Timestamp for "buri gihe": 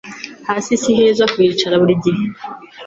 1.81-2.23